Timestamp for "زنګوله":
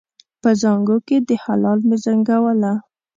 2.03-2.73